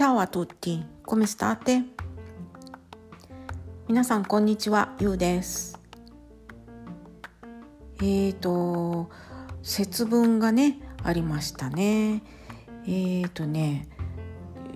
[0.00, 1.84] Ciao a tutti, come state?
[3.86, 5.78] 皆さんこんにちは、ゆうです。
[7.98, 9.10] えーと、
[9.62, 12.22] 節分がね、ありましたね。
[12.86, 13.88] えーとね、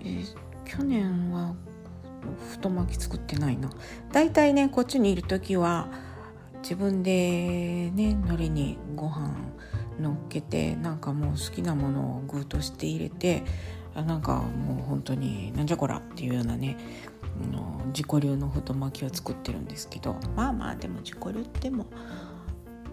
[0.00, 0.26] えー
[0.66, 1.54] 去年は
[2.50, 3.70] 太巻き作ってないな。
[4.12, 5.88] だいたいね、こっちにいる時は
[6.62, 9.34] 自分でね、海苔にご飯
[9.98, 13.42] 乗っけてなんかもう好きなものを具として入れて
[14.02, 16.76] なんかもう本当になんじゃこらっていうようなね
[17.42, 21.86] あの自己流の太巻きを作ってるんですけどまあまあでも自己流っても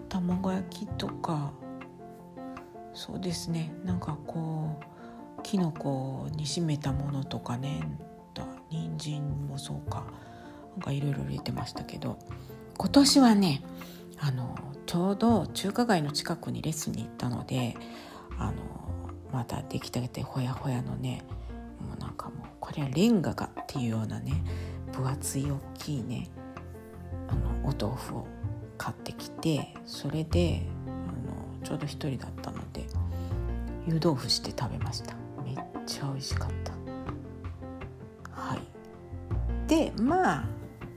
[0.08, 1.52] 卵焼きとか
[2.94, 4.80] そうですねなんかこ
[5.38, 7.98] うきのこにしめたものとかね
[8.70, 10.06] 人参もそうか
[10.76, 12.18] なんかいろいろ入れてましたけど
[12.78, 13.62] 今年はね
[14.18, 14.56] あの
[14.86, 17.76] ちょうど中華街の近くにレッスンに行ったので
[18.38, 18.52] あの
[19.32, 21.22] また出来たてほやほやのね
[21.80, 24.32] もうなんかもうこれはレンガがっていうようなね
[24.92, 26.28] 分厚い大きいね
[27.28, 28.26] あのお豆腐を
[28.76, 32.86] 買ってきてそれであのちょうど一人だったので
[33.86, 35.14] 湯豆腐して食べました。
[35.44, 36.72] めっちゃ美味しかった。
[38.30, 38.60] はい。
[39.68, 40.44] でまあ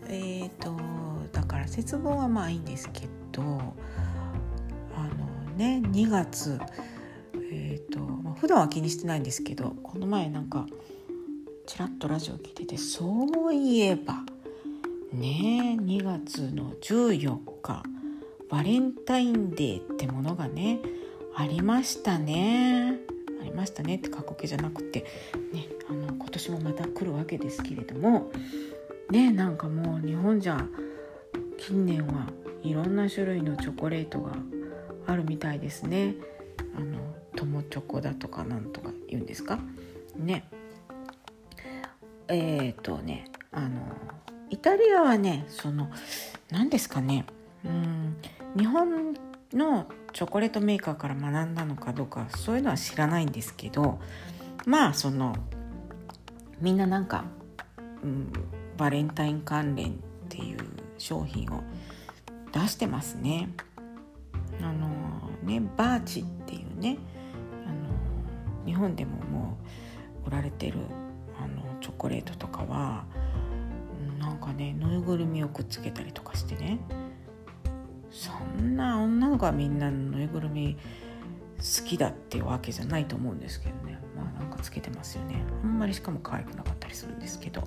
[0.07, 0.75] えっ、と
[1.31, 3.65] だから節分はまあいいんですけどあの
[5.55, 6.59] ね2月
[7.51, 10.65] えっ、と、まあ、普段は気にしてないんですけどこの前なんか
[11.65, 14.23] ちらっとラジオ聞いててそういえば
[15.11, 17.83] ね2月の14日
[18.49, 20.79] バレンタインデーってものがね
[21.35, 22.97] ありましたね。
[23.41, 25.05] ありましたねって過去形じゃなくて
[25.53, 28.31] ねあの今年もまた来るわけですけれども
[29.11, 30.65] ねなんかもう日本じゃ
[31.57, 32.27] 近年は
[32.63, 34.33] いろんな種類のチョコレートが
[35.05, 36.15] あるみたいですね。
[36.75, 36.97] あの
[37.63, 39.59] チョコだとかなんとか言うんですか？
[40.15, 40.47] ね。
[42.27, 43.81] えっ、ー、とねあの
[44.49, 45.89] イタリアはねその
[46.49, 47.25] 何ですかね。
[47.63, 48.17] うん
[48.55, 49.13] 日本
[49.53, 53.99] のチョコレートメーカーから学んだのかどうかそういうのは知らないんですけど
[54.65, 55.35] まあその
[56.59, 57.25] みんななんか、
[58.01, 58.31] うん、
[58.77, 59.93] バレンタイン関連っ
[60.29, 60.59] ていう
[60.97, 61.63] 商品を
[62.53, 63.49] 出してますね。
[64.61, 64.89] あの
[65.43, 66.97] ねバーチっていうね
[68.65, 69.57] 日本でもも
[70.25, 70.79] う売られてる
[71.39, 73.05] あのチョコレートとかは
[74.19, 76.79] なんかねぬいぐるみをくっつけたりとかしてね。
[78.11, 78.31] そ
[78.61, 80.77] んな女の子はみんなぬいぐるみ
[81.57, 83.99] 好きだっていうわけじゃないと思うんですけどね。
[84.15, 85.43] まあなんかつけてますよね。
[85.63, 87.63] あんまりしかも可愛くなかったりするんですけど。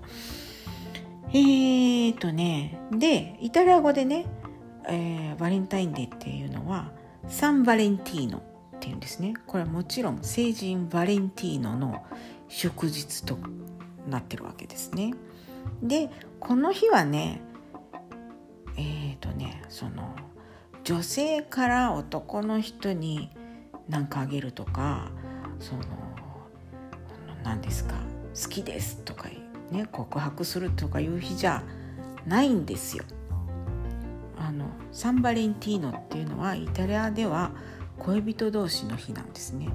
[1.31, 4.25] えーとねでイタリア語でね、
[4.89, 6.91] えー、バレンタインデーっていうのは
[7.29, 8.43] サンバレンティーノ。
[8.78, 12.05] っていうんですねこれはもちろん聖人バレンティーノの
[12.49, 13.37] 祝日と
[14.09, 15.15] なってるわけですね
[15.83, 16.09] で
[16.39, 17.43] この日はね
[18.77, 20.15] えーとねその
[20.84, 23.31] 女性から男の人に
[23.88, 25.11] 何かあげるとか
[25.59, 25.83] その
[27.43, 27.94] 何ですか
[28.41, 29.28] 好きですとか
[29.71, 31.65] ね告白するとかいう日じゃ
[32.27, 33.05] ないんですよ。
[34.38, 37.53] あのサンバレンティーノっていうのはイタリアでは
[37.99, 39.69] 恋人同士の日なんですね。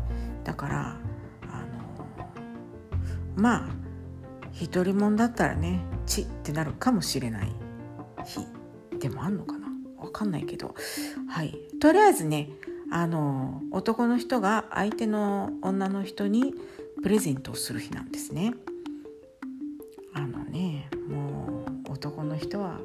[0.44, 0.98] だから
[1.44, 1.56] あ
[2.16, 2.28] の
[3.36, 3.70] まあ
[4.52, 7.52] 一人もんだったらねチってなるかもしれない
[8.26, 9.68] 日でもあんのかな？
[9.98, 10.76] わかんないけど
[11.28, 12.50] はいとりあえずね
[12.92, 16.54] あの男の人が相手の女の人に
[17.02, 18.54] プレゼントをする日なんですね。
[20.14, 22.80] あのねもう男の人は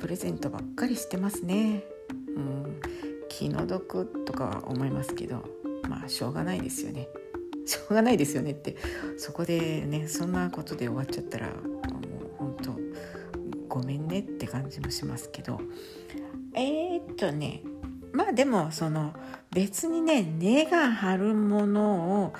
[0.00, 1.84] プレゼントばっかりしてますね。
[2.36, 2.80] うん
[3.30, 5.44] 気の毒とかは思いますけど
[5.88, 7.08] まあしょうがないですよね。
[7.64, 8.76] しょうがないですよねって
[9.16, 11.56] そこでねそんなことで終わっちゃったらもう
[12.36, 12.76] 本当
[13.68, 15.60] ごめんねって感じもしますけど
[16.54, 17.62] えー、っとね
[18.12, 19.14] まあでもその
[19.52, 22.34] 別にね根が張るものを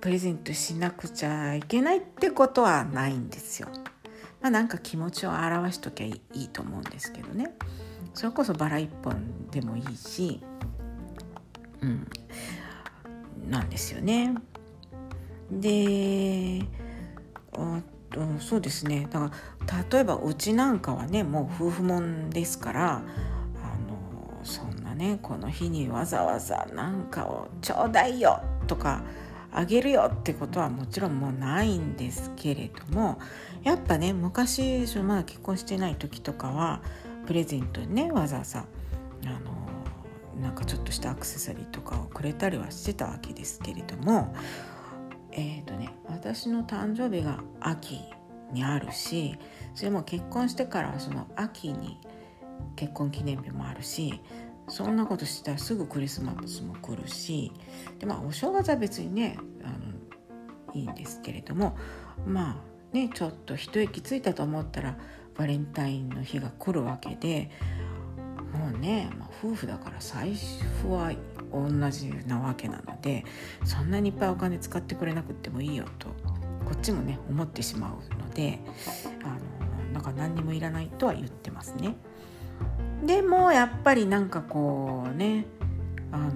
[0.00, 3.68] プレゼントしなくちゃいけないってことはないんですよ。
[4.40, 7.54] まあなんか気持ちを表しときゃいいと思うんですけどね。
[8.14, 10.42] それこそバラ一本でもいいし、
[11.80, 12.06] うん、
[13.48, 14.34] なんですよね。
[15.50, 16.62] で、
[18.40, 19.06] そうですね。
[19.10, 19.32] だか
[19.66, 23.04] ら例えばうちなんかはねもう夫婦もんですからあの
[24.42, 29.02] そんなねこの日にわざわざなんかをちょうだいよとか
[29.52, 33.18] あげるよってことはもちろんもうないんですけれども
[33.62, 36.80] やっぱね昔まだ結婚してない時とかは
[37.26, 38.66] プレゼントにねわざわざ
[39.24, 39.62] あの
[40.40, 44.34] なんかちょっとしたアクセサリーとかをくれたりはしてたわけですけれども
[45.30, 48.00] えっ、ー、とね私の誕生日が秋
[48.52, 49.36] にあるし
[49.74, 51.98] それも結婚してからその秋に
[52.76, 54.20] 結婚記念日もあるし
[54.68, 57.52] そんなことしたらすぐクリスマスも来るし
[57.98, 61.76] でまあお正月は別にねあのいいんですけれども
[62.26, 64.96] まあねちょっと一息ついたと思ったら
[65.36, 67.50] バレンタインの日が来るわけで
[68.52, 70.34] もうね、まあ、夫婦だから財
[70.82, 71.12] 布は
[71.52, 73.24] 同じなわけなので
[73.64, 76.08] そんなにいっぱいお金使ってくれなくてもいいよと
[76.64, 78.60] こっちもね思ってしまうので
[79.24, 79.28] あ
[79.86, 81.96] のなんか何にもいらないとは言ってますね。
[83.04, 85.44] でもやっぱりなんかこうね
[86.12, 86.30] あの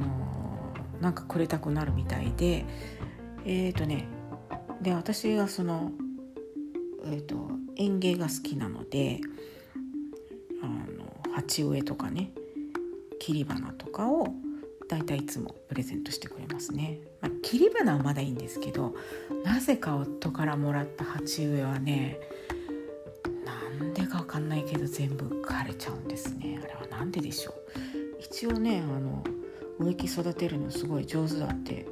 [1.00, 2.64] なんかくれたくなるみたいで
[3.44, 4.08] えっ、ー、とね
[4.82, 5.90] で私がその、
[7.04, 9.20] えーと、園芸が好きなので
[10.62, 12.32] あの鉢植えとかね
[13.20, 14.28] 切り花とかを
[14.88, 18.94] だいたいいつもプレゼントしてくれますね、まあ、切り花はまだいいんですけど
[19.44, 22.20] なぜか夫からもらった鉢植えはね
[23.44, 26.60] なんでかわかんないけど全部枯れちゃうんですね。
[26.62, 27.54] あれは何ででしょう。
[28.20, 29.22] 一応ねあの
[29.78, 31.86] 植木育てるのすごい上手だって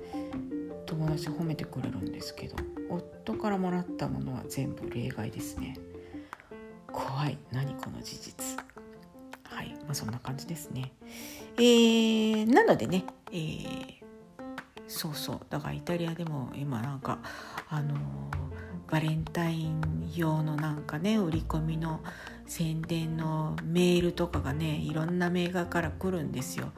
[0.87, 2.57] 友達褒めてくれるんですけど。
[2.95, 5.77] 夫からもらったものは全部例外ですね。
[6.93, 7.39] 怖い。
[7.53, 8.57] 何この事実。
[9.45, 9.75] はい。
[9.85, 10.93] まあそんな感じですね。
[11.57, 13.87] えー、なのでね、えー、
[14.87, 15.41] そうそう。
[15.51, 17.19] だからイタリアでも今なんか
[17.69, 18.45] あのー
[18.95, 22.01] バレンタイン用のなんかね売り込みの
[22.47, 26.71] 宣伝のメールとかがねいろんなメーカーから来るんですよ。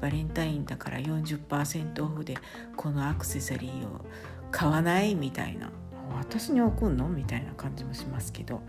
[0.00, 2.36] バレンタインだから40%オフで
[2.76, 4.04] このアクセサリーを
[4.52, 5.72] 買わないみたいな。
[6.14, 8.62] 私に送んのみたいな感じもしますけど。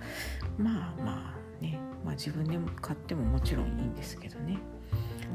[0.57, 4.57] まあまあね、まあ、自分で買ってももちろんいいんですけどね。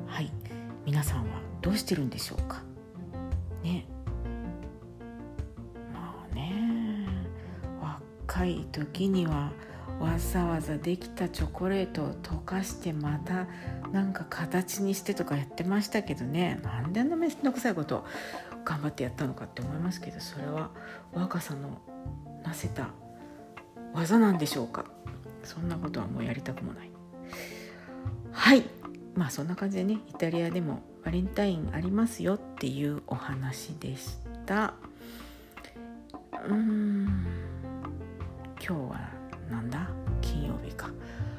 [0.06, 0.32] はい。
[0.84, 2.62] 皆さんはどうしてるんでしょうか？
[3.62, 3.86] ね。
[5.92, 7.06] まあね。
[7.80, 9.52] 若い時には
[10.00, 13.46] わざわざできたチョコレートを溶かしてまた
[13.92, 16.60] なんか形にしてとかやってましたけどね。
[16.62, 18.04] なんであんなめんどくさいこと
[18.64, 20.70] 頑張ってやったのかって思いますけどそれは
[21.12, 21.80] 若さの
[22.44, 22.90] なせた
[23.92, 24.84] 技なんでしょうか。
[25.42, 26.90] そんなことはもうやりたくもない。
[28.32, 28.62] はい。
[29.14, 34.16] まあそんな感じでねイタリアでもバレンタインありますよっていうお話でし
[34.46, 34.74] た。
[36.46, 37.48] うーん。
[38.60, 39.17] 今日は
[39.50, 39.88] なんだ？
[40.20, 40.90] 金曜日か。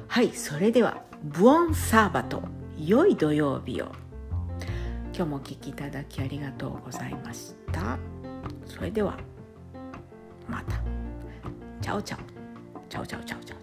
[0.07, 2.41] はいそれではブオンサーバと
[2.77, 3.91] 良い土曜日を。
[5.13, 7.97] 今日もお聴きいただきありがとうございました。
[8.65, 9.17] それでは
[10.47, 10.81] また。
[11.81, 13.58] Ciao ciao。Ciao ciao ciao ciao。